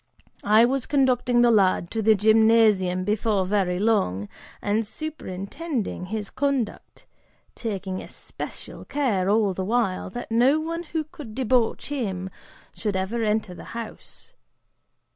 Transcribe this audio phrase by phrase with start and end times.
[0.43, 7.05] I was conducting the lad to the gymnasium before very long, and superintending his conduct,
[7.53, 12.31] taking especial care, all the while, that no one who could debauch him
[12.73, 14.33] should ever enter the house.